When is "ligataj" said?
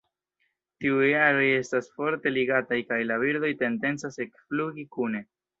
2.37-2.81